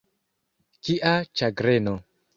[0.87, 1.11] Kia
[1.43, 1.99] ĉagreno!